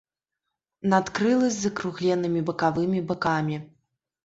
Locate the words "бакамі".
3.15-3.63